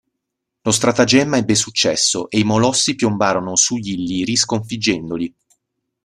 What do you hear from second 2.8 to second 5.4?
piombarono sugli Illiri sconfiggendoli.